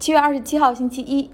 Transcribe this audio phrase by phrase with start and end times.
[0.00, 1.32] 七月二十七号，星期一，不知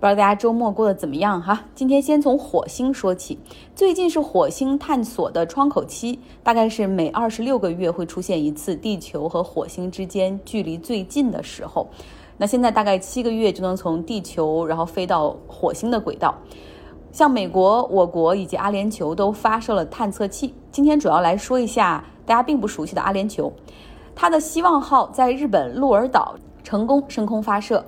[0.00, 1.66] 道大家周末过得怎么样哈？
[1.76, 3.38] 今天先从火星说起，
[3.76, 11.86] 最近是火星探索的窗口期，大概是每二十六个月会出现一次地球和火星之间距离最近的时候。
[12.36, 16.34] 那现在大概七个月就能从地球然后飞到火星的轨道。
[17.12, 20.52] 像美国、我国以及阿联酋都发射了探测器。
[20.72, 23.52] 今天主要来说一下大家并不熟悉的阿联酋，
[24.16, 26.34] 它的希望号在日本鹿儿岛。
[26.64, 27.84] 成功升空发射，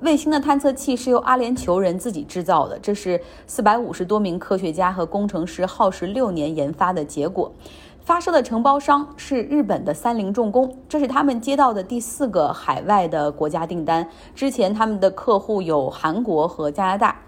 [0.00, 7.52] 卫星的探测器是由阿联酋人自己制造的，这是四百五十多名科学家和工程师耗时六年研发的结果。
[8.00, 14.08] 发射的承包商是日本的三菱重工，这是他们接到的第四个海外的国家订单。
[14.34, 17.20] 之前他们的客户有韩国和加拿大。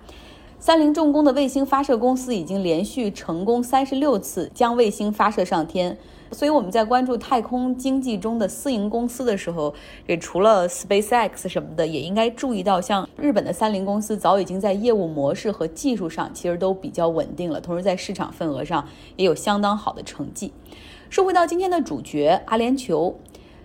[0.58, 5.98] 三菱重工的卫星发射公司已经连续成功三十六次将卫星发射上天。
[6.32, 9.74] 所以我们在关注太空经济中的私营公司的时候，
[10.06, 20.52] 也除了 SpaceX 什么的，也应该注意到，像日本的三菱公司早已经在业务模式和技术上其实都比较稳定了，同时在市场份额上也有相当好的成绩。
[21.08, 23.14] 说回到今天的主角阿联酋，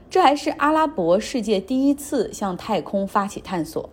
[0.09, 3.89] 这还是阿拉伯世界第一次向太空发起探索。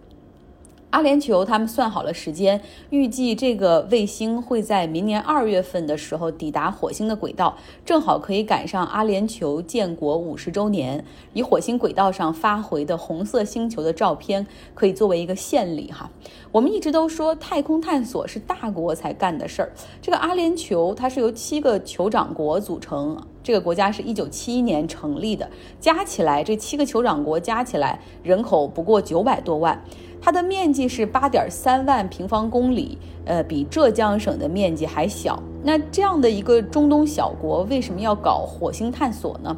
[0.92, 11.02] 阿联酋他们算好了时间，预计这个卫星会在明年二月份的时候抵达火星的轨道，正好可以赶上阿联酋建国五十周年。
[11.32, 16.10] 以火星轨道上发回的红色星球的照片，可以作为一个献礼哈。
[16.50, 25.48] 我们一直都说太空探索是大国才干的事儿，这个阿联酋它是由七个酋长国组成，这个国家是一九七一年成立的，
[25.80, 29.82] 加起来这七个酋长国加起来人口不过九百多万。
[30.24, 35.42] 它的面积是八点三万平方公里，呃，比浙江省的面积还小。
[35.64, 39.56] 那这样的一个中东小国，为什么要搞火星探索呢？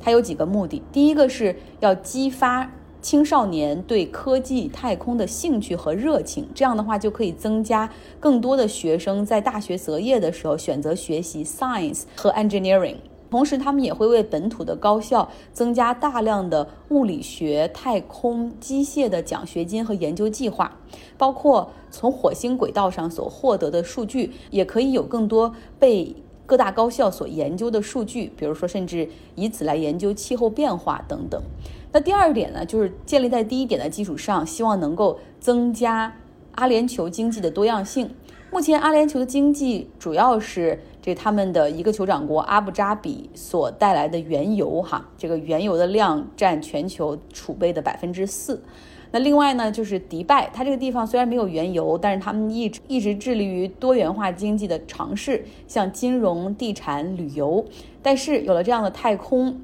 [0.00, 0.82] 它有几个目的。
[0.90, 2.68] 第一个是要激发
[3.00, 12.96] 青少年对科技、太空的兴趣和热情，这样的话就可以增加更多的学生在大学择业的时候选择学习 science 和 engineering。
[13.32, 20.76] 同时，他们也会为本土的高校增加大量的物理学、太空、机械的奖学金和研究计划，
[21.16, 31.42] 包括从火星轨道上所获得的数据，也可以有更多被各大高校所研究的数据，比如说，甚至以此来研究气候变化等等。
[31.90, 36.14] 那第二点呢，就是建立在第一点的基础上，希望能够增加
[36.56, 38.10] 阿联酋经济的多样性。
[38.52, 48.62] 目前，阿联酋的经济主要是这他们的一个酋长国阿布扎比所带来的原油，哈，这个原油的量占全球储备的百分之四。
[49.10, 57.64] 那另外呢，就是迪拜，它这个地方虽然没有原油，但是他们一直一直致力于多元化经济的尝试，像金融、地产、旅游。
[58.02, 59.62] 但是有了这样的太空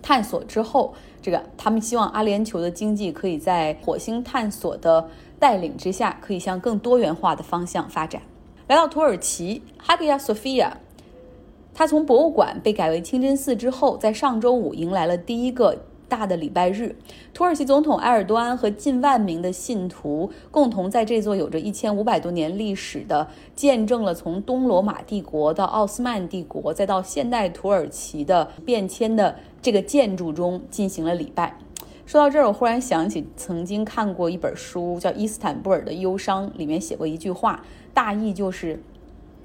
[0.00, 0.94] 探索之后，
[1.26, 5.08] 这个他们希望阿联酋的经济可以在火星探索的。
[5.40, 8.22] 带领之下，可以向更多元化的方向发展。
[8.68, 10.78] 来到土耳其哈格亚索菲亚，
[11.74, 15.76] 它从博物馆被改为清真寺之后，在上周五迎来了第一个
[16.08, 16.96] 大的礼拜日。
[17.34, 29.36] 土耳其总统埃尔多安和近万名的信徒共同在这座有着一千五百多年历史的、见证了从东罗马帝国到奥斯曼帝国再到现代土耳其的变迁的
[29.66, 31.58] 这个建筑中进行了礼拜。
[32.06, 38.80] 说到这儿，我忽然想起曾经看过一本书，叫《伊斯坦布尔的忧伤》，里面写过一句话，大意就是：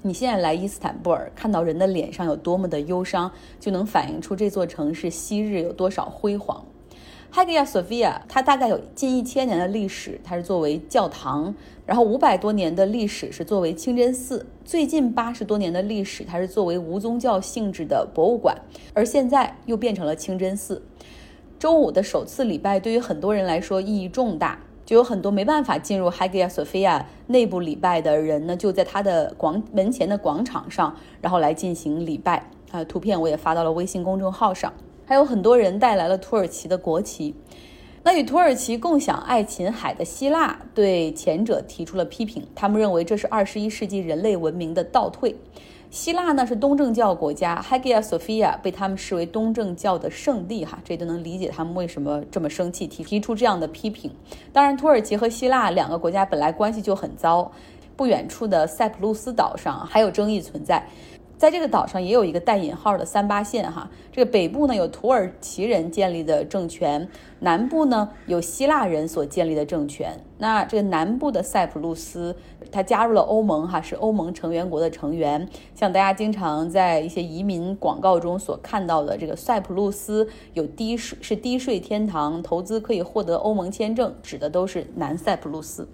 [0.02, 6.64] 你现在来伊斯坦布尔，看到人的脸上有多么的忧伤，就能反映出这座城市昔日有多少辉煌。
[7.34, 11.54] 哈吉亚索菲亚，它大概有近一千年的历史，它是作为教堂；
[11.86, 18.54] 然后五百多年的历史是作为清真寺；最近八十多年的历史，它是作为无宗教性质的博物馆，
[18.92, 20.82] 而现在又变成了清真寺。
[21.58, 32.50] 周五的首次礼拜对于很多人来说意义重大，就有很多没办法进入 Hagia Sophia 内部礼拜的人呢，就在他的广门前的广场上，然后来进行礼拜。
[32.72, 34.72] 啊，图片我也发到了微信公众号上，
[35.12, 37.34] 还有很多人带来了土耳其的国旗。
[38.02, 45.36] 那与土耳其共享爱琴海的希腊对前者提出了批评，他们认为这是二十一世纪人类文明的倒退。
[45.90, 54.10] 希腊呢是东正教国家，Hagia Sophia 被他们视为东正教的圣地，哈，这都能理解他们为什么这么生气，提提出这样的批评。
[54.50, 57.52] 当然，土耳其和希腊两个国家本来关系就很糟，
[57.94, 60.82] 不远处的塞浦路斯岛上还有争议存在。
[61.42, 67.08] 在这个岛上也有一个带引号的三八线哈，这个北部呢有土耳其人建立的政权，
[67.40, 70.20] 南部呢有希腊人所建立的政权。
[70.38, 72.36] 那这个南部的塞浦路斯，
[72.70, 75.48] 它加入了欧盟哈，是欧盟成员国的成员。
[75.74, 85.88] 像大家经常在一些移民广告中所看到的，这个塞浦路斯有低税是低税天堂，投资可以获得欧盟签证，指的都是南塞浦路斯。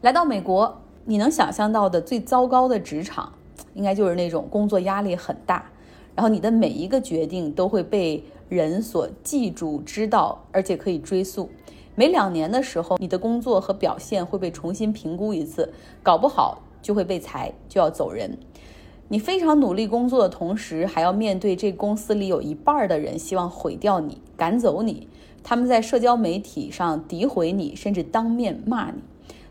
[0.00, 3.34] 来到美国，你能想象到的最糟糕的职场？
[3.74, 5.70] 应该就是那种工作压力很大，
[6.14, 11.48] 然后你的每一个决定都会被人所记住、知道，而且可以追溯。
[11.94, 15.72] 每两年的时候，你的工作和表现会被重新评估一次，
[16.02, 18.38] 搞不好就会被裁，就要走人。
[19.08, 25.08] 你非常努力工作的同时，还要面对这公司里有一半的人希望毁掉你、赶走你，
[25.42, 29.02] 他们在社交媒体上诋毁你，甚至当面骂你。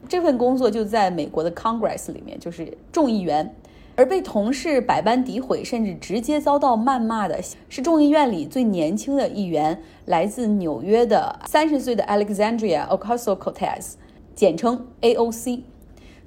[0.08, 3.54] 这份工作就在美国的 Congress 里面，就是众议员。
[3.98, 13.94] 而被同事百般诋毁，甚至直接遭到谩骂的是众议院里最年轻的议员，来自纽约的三十岁的 Alexandria Ocasio-Cortez，
[14.36, 15.62] 简称 AOC。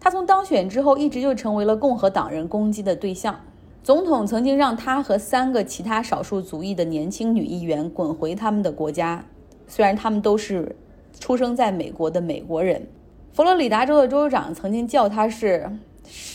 [0.00, 3.38] 他从当选之后一直就成为了共和党人攻击的对象。
[3.84, 9.24] 总统曾经让他和三个其他少数族裔的年轻女议员滚回他们的国家，
[9.68, 10.74] 虽然他们都是
[11.20, 12.84] 出生在美国的美国人。
[13.32, 15.70] 佛罗里达州的州长曾经叫他是。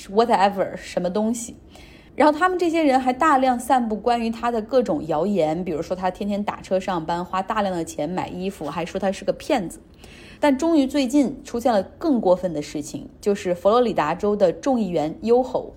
[0.09, 1.55] Whatever 什么东西，
[2.15, 9.79] 然后他们这些人还大量散布关于他的各种谣言，比如说他天天打车上班，花大量的钱买衣服，还说他是个骗子。
[10.39, 15.73] 但终于最近出现了更过分的事情，就是佛罗里达州的众议员优吼，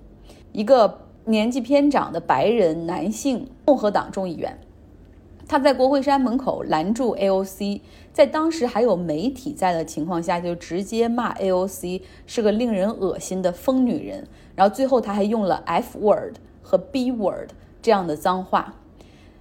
[0.53, 4.59] 一个年纪偏长的白人男性共和党众议员。
[5.49, 7.81] 他在国会山门口拦住 AOC，
[8.13, 14.29] 在当时还有媒体在的情况下，就直接骂 AOC 是个令人恶心的疯女人。
[14.55, 18.75] 然后最后他还用了 F word 和 B word 这样的脏话。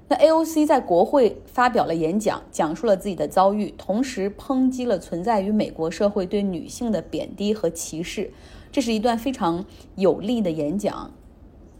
[0.07, 8.31] 那 AOC 在国会发表了演讲，讲述了自己的遭遇，同时抨击了存在于美国社会对女性的贬低和歧视。
[8.71, 9.65] 这是一段非常
[9.95, 11.11] 有力的演讲。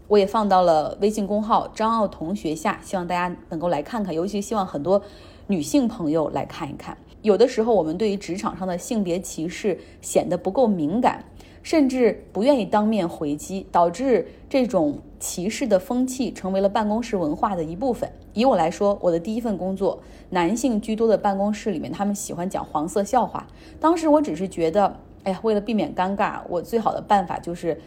[0.08, 5.02] 我也放到了微信公号张奥同学下，希望大家能够来看看，尤其希望很多
[5.46, 6.96] 女性朋友来看一看。
[7.20, 11.24] 有的时候，我们对于职场上的性别歧视显得不够敏感，
[11.62, 18.10] 甚至不愿意当面回击，导致这种歧视的风气成为了办公室文化的一部分。
[18.32, 20.00] 以我来说，我的第一份工作，
[20.30, 23.46] 男性居多的办公室里面，他们喜欢讲黄色笑话。
[23.78, 27.78] 当时我只是觉得，哎呀，为了避免尴尬，我最好的办法就是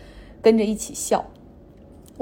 [0.42, 1.26] 跟着一起笑。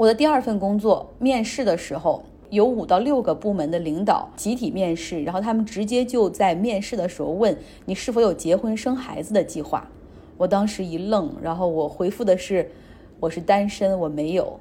[0.00, 7.54] 我的第二份工作面试的时候，有五到六个部门的领导集体面试，然后他们直接就在面试的时候问
[7.84, 9.86] 你是否有结婚生孩子的计划。
[10.38, 12.70] 我当时一愣，然后我回复的是
[13.20, 14.58] 我是单身，我没有。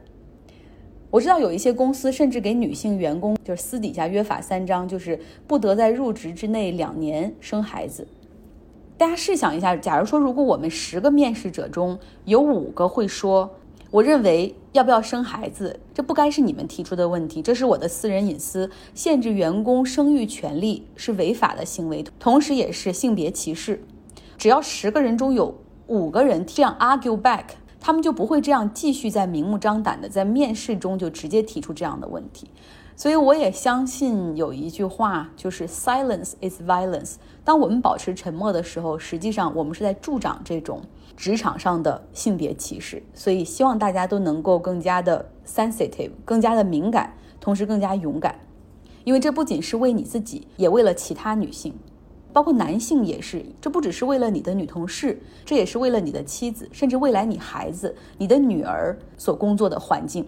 [1.09, 8.05] 我知道有一些公司甚至给女性员工就是私底下约法三章，就是不得在入职之内两年生孩子。
[8.97, 13.49] 大家试想一下，假如说如果我们十个面试者中有五个会说。
[13.91, 18.69] 我认为要不要生孩子，这不该是你们提出的问题，这是我的私人隐私。
[18.93, 23.83] 限制员工生育权利是违法的行为，同时也是性别歧视。
[24.37, 25.55] 只要十个人中有
[25.87, 27.45] 五个人这样 argue back，
[27.79, 32.47] 他们就不会这样继续在明目张胆的在面试中就直接提出这样的问题。
[32.95, 37.15] 所以我也相信有一句话，就是 silence is violence。
[37.45, 40.81] 当我们保持沉默的时候，实际上我们是在助长这种
[41.19, 43.03] 职场上的性别歧视。
[43.13, 48.39] 所以希望大家都能够更加的 sensitive，更加的敏感，同时更加勇敢，
[49.03, 51.73] 因为这不仅是为你自己，也为了其他女性，
[52.31, 53.43] 包括男性也是。
[53.59, 60.25] 这不只是为了你的女同事，这也是为了你的妻子，甚至未来你孩子、你的女儿所工作的环境。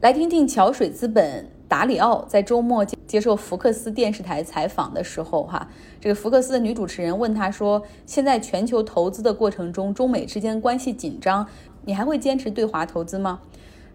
[0.00, 1.55] 来听听桥水资本。
[1.68, 5.68] 达里奥在周末接受福克斯电视台采访的时候，哈，
[6.00, 11.44] 这个福克斯的女主持人问他说：“现在全球投资的过程中，中美之间关系紧张，
[11.84, 13.40] 你还会坚持对华投资吗？”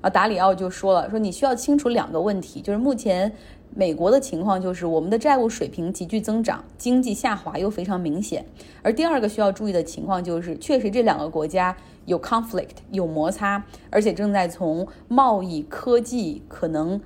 [0.01, 3.31] 啊，达里奥就说了：“说你需要清楚两个问题，就是目前
[3.73, 8.43] 美国的情况就是我们的债务水平急剧增长，经济下滑又非常明显；
[8.81, 16.99] 而第二个需要注意的情况就是，确实这两个国家有 conflict 有摩擦，而且正在从贸易、科技可能。”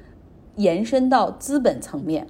[0.55, 2.25] 延伸到资本层面，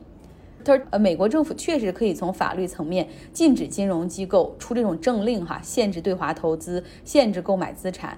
[0.63, 8.17] 他说：“呃，美国政府确实可以从法律层面禁止金融机构出这种政令，哈，限制对华投资，限制购买资产，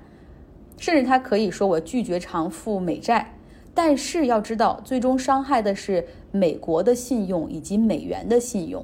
[0.78, 3.34] 甚至他可以说我拒绝偿付美债。
[3.74, 8.84] 但是要知道，最终伤害的是美国的信用以及美元的信用。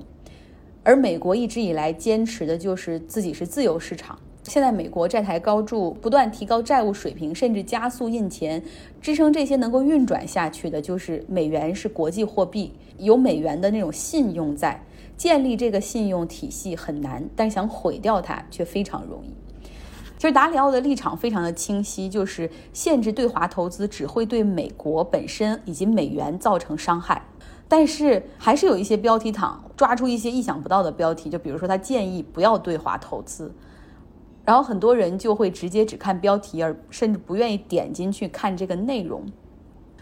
[0.84, 4.20] 而美国一直以来坚持的就是自己是自由市场。”
[4.53, 8.62] 现在美国债台高筑，不断提高债务水平，甚至加速印钱，
[9.01, 14.83] 支撑这些能够运转下去的，就是美元是国际货币，有美元的那种信用在，
[15.17, 19.33] 建立这个信用体系很难，但想毁掉它却非常容易。
[20.19, 27.25] 其实达里奥的立场非常的清晰，就是限制对华投资只会对美国本身以及美元造成伤害。
[27.67, 33.51] 但是还是有一些标题党抓住一些意想不到的标题，就比如说他建议不要对华投资。
[34.45, 39.23] 然后很多人就会直接只看标题，而甚至不愿意点进去看这个内容。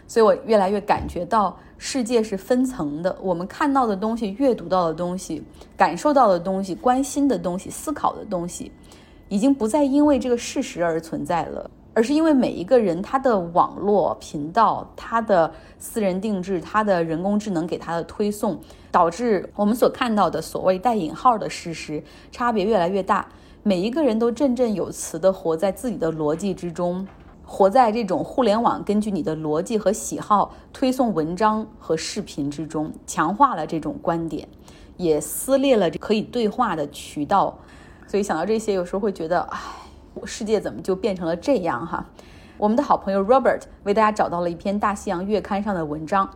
[0.06, 5.42] 所以我越来越感觉到世界是分层的，我们看到的东西、阅读到的东西、
[5.74, 8.70] 感受到的东西、关心的东西、思考的东西，
[9.28, 23.26] 已经不再因为这个事实而存在了，而是因为每一个人他的网络频道、他的私人定制、他的人工智能给他的推送，导致我们所看到的所谓带引号的事实差别越来越大。
[23.64, 27.06] 每一个人都振振有词地活在自己的逻辑之中，
[27.46, 34.48] 活在这种互联网根据你的逻辑和喜好推送文章和视频之中，强化了这种观点，
[34.96, 37.56] 也撕裂了可以对话的渠道。
[38.08, 39.60] 所以想到这些，有时候会觉得，唉，
[40.24, 42.04] 世界怎么就变成了这样哈？
[42.58, 46.28] 我们的好朋友 Robert 为大家找到了一篇《大西洋月刊》上的文章。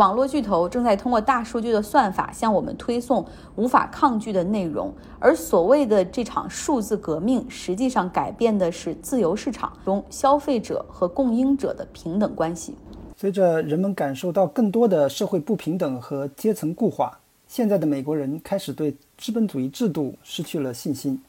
[0.00, 3.22] 网络巨头正在通过大数据的算法向我们推送
[3.56, 12.74] 无法抗拒的内容，而所谓的这场数字革命，实际上改变的是自由市场中消费者和供应者的平等关系。
[13.14, 21.20] 随着人们感受到更多的社会不平等和阶层固化，现在的美国人开始对资本主义制度失去了信心。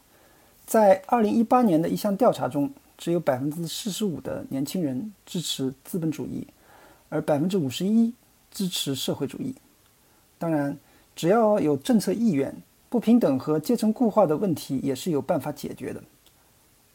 [0.65, 6.47] 在2018年的一项调查中，只有45%的年轻人支持资本主义，
[7.09, 8.13] 而51%。
[8.51, 9.55] 支持社会主义，
[10.37, 10.77] 当然，
[11.15, 12.53] 只要有政策意愿，
[12.89, 16.03] 不平等和阶层固化的问题也是有办法解决的。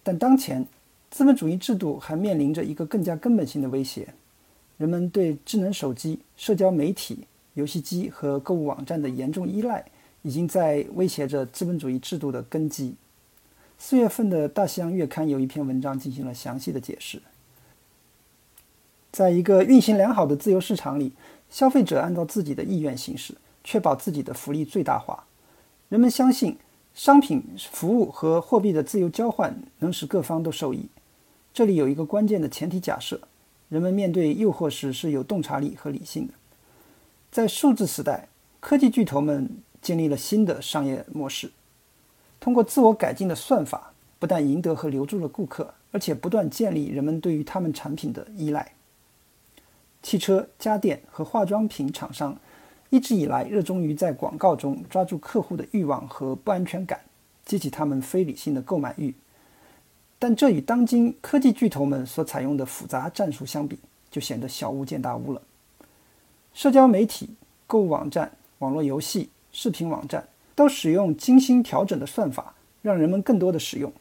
[0.03, 0.65] 但当前，
[1.11, 4.07] 资本主义制度还面临着一个更加根本性的威胁：
[4.77, 9.85] 人们对智能手机、社交媒体、游戏机和购物网站的严重依赖，
[10.23, 12.95] 已经在威胁着资本主义制度的根基。
[13.79, 17.21] 四月份的《大西洋月刊》有一篇文章进行了详细的解释。
[19.13, 21.13] 在一个运行良好的自由市场里，
[21.51, 23.35] 消费者按照自己的意愿行事，
[23.65, 25.25] 确保自己的福利最大化。
[25.89, 26.57] 人们相信
[26.95, 30.89] 商品、服务和货币的自由交换能使各方都受益。
[31.53, 33.21] 这里有一个关键的前提假设：
[33.69, 36.35] 人们面对诱惑时是有洞察力和理性的。
[37.31, 38.29] 在数字时代，
[38.61, 39.49] 科技巨头们
[39.81, 41.51] 建立了新的商业模式，
[42.41, 48.73] 通过自我改进的算法，不但赢得和留住了顾客，而且不断建立人们对于他们产品的依赖。
[50.07, 52.39] 汽车、家电和化妆品厂商
[52.91, 57.01] 一直以来热衷于在广告中抓住客户的欲望和不安全感，
[57.45, 59.13] 激起他们非理性的购买欲。
[60.17, 65.43] 但这与当今科技巨头们所采用的复杂战术相比，就显得小巫见大巫了。
[66.55, 67.31] 社交媒体、
[67.67, 73.93] 购物网站、网络游戏、视频网站都使用精心调整的算法，让人们更多的使用。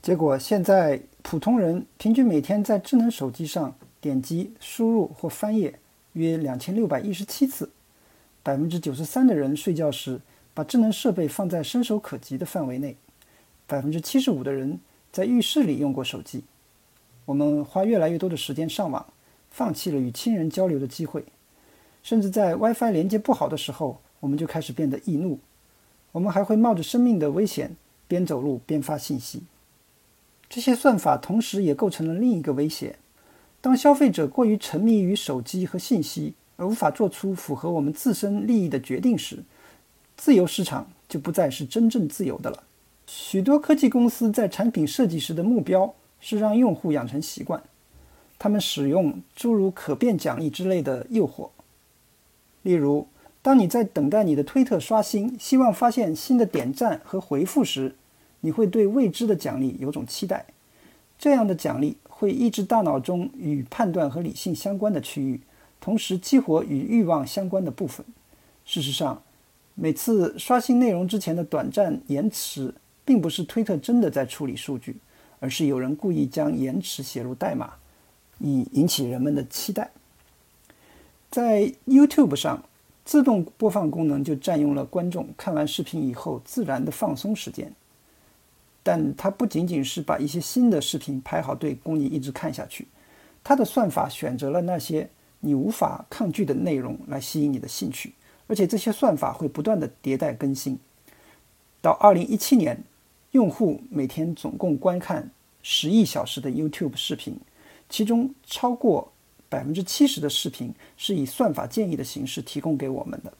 [0.00, 3.74] 结果，现在普通人平均每天在智能手机上。
[4.00, 5.78] 点击、输入或翻页
[6.12, 7.70] 约两千六百一十七次。
[8.42, 10.20] 百分之九十三的人睡觉时
[10.54, 12.96] 把智能设备放在伸手可及的范围内。
[13.66, 14.78] 百分之七十五的人
[15.12, 16.44] 在浴室里用过手机。
[17.26, 19.06] 我们花越来越多的时间上网，
[19.50, 21.24] 放弃了与亲人交流的机会。
[22.02, 25.38] 甚至在 WiFi 连接不好的时候，我们就开始变得易怒。
[26.12, 27.76] 我们还会冒着生命的危险
[28.06, 29.42] 边走路边发信息。
[30.48, 32.96] 这些算法同时也构成了另一个威胁。
[33.60, 39.42] 当消费者过于沉迷于手机和信息，而无法做出符合我们自身利益的决定时，
[40.16, 42.62] 自由市场就不再是真正自由的了。
[43.06, 47.60] 许多科技公司在产品设计时的目标是让用户养成习惯，
[48.38, 51.48] 他们使用诸如可变奖励之类的诱惑。
[52.62, 53.08] 例如，
[53.42, 57.96] 当你在等待你的推特刷新，希望发现新的点赞和回复时，
[58.42, 60.46] 你会对未知的奖励有种期待。
[61.18, 61.96] 这样的奖励。
[62.18, 65.40] 会抑制大脑中与判断和理性相关的区域，
[65.80, 68.04] 同时激活与欲望相关的部分。
[68.64, 69.22] 事实上，
[69.76, 74.96] 每次刷新内容之前的短暂延迟，并不是推特真的在处理数据，
[75.38, 77.74] 而是有人故意将延迟写入代码，
[78.40, 79.88] 以引起人们的期待。
[81.30, 82.64] 在 YouTube 上，
[83.04, 87.72] 自动播放功能就占用了观众看完视频以后自然的放松时间。
[88.88, 92.88] 但它不仅仅是把一些新的视频排好队供你一直看下去，
[93.44, 98.14] 它的算法选择了那些你无法抗拒的内容来吸引你的兴趣，
[98.46, 100.78] 而且这些算法会不断的迭代更新。
[101.82, 102.82] 到二零一七年，
[103.32, 105.30] 用户每天总共观看
[105.62, 107.38] 十亿小时的 YouTube 视频，
[107.90, 109.12] 其中超过
[109.50, 113.30] 百分之七十的视频是以算法建议的形式提供给我们的。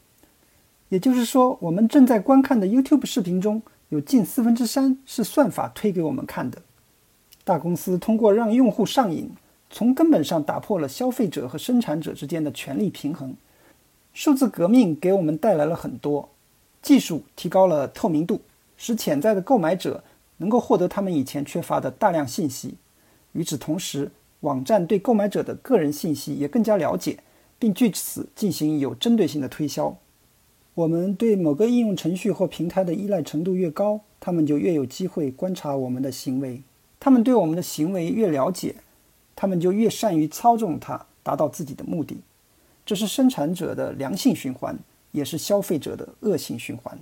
[0.90, 6.60] 也就是说，我们正在观看的 YouTube 视频中有近四分之三是算法推给我们看的。
[7.42, 9.30] 大公司通过让用户上瘾，
[9.70, 13.34] 从根本上打破了消费者和生产者之间的权力平衡。
[14.12, 16.28] 数字革命给我们带来了很多，
[16.82, 18.42] 技术提高了透明度，
[18.76, 20.04] 使潜在的购买者
[20.36, 22.74] 能够获得他们以前缺乏的大量信息。
[23.32, 27.18] 与此同时，网站对购买者的个人信息也更加了解，
[27.58, 29.96] 并据此进行有针对性的推销。
[30.78, 36.62] 我们对某个应用程序或平台的依赖程度越高，他们就越有机会观察我们的行为。
[37.00, 38.76] 他们对我们的行为越了解，
[39.34, 42.18] 他们就越善于操纵它，达到自己的目的。
[42.86, 44.78] 这是生产者的良性循环，
[45.10, 46.96] 也是消费者的恶性循环。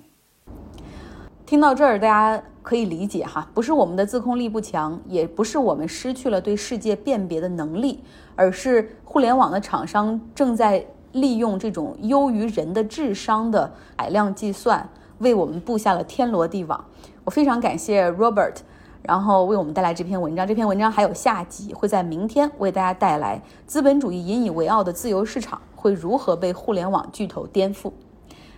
[1.45, 8.01] 听到这儿，大家可以理解哈，不是我们的自控力不强，也不是我们失去了对世界辨别的能力，
[8.35, 10.83] 而是互联网的厂商正在
[11.21, 16.85] 利用这种优于人的智商的海量计算，为我们布下了天罗地网。
[17.25, 18.55] 我非常感谢 Robert。
[19.03, 27.93] 然后为我们带来这篇文章，这篇文章还有下集，会在明天为大家带来资本主义引以为傲的自由市场会如何被互联网巨头颠覆。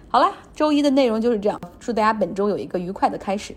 [0.09, 3.55] 好了，周一的内容就是这样，祝大家本周有一个愉快的开始。